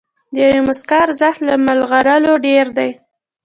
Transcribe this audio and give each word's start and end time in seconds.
د 0.33 0.35
یوې 0.43 0.61
موسکا 0.67 0.97
ارزښت 1.05 1.39
له 1.47 1.53
مرغلرو 1.65 2.33
ډېر 2.47 2.65
دی. 2.77 2.89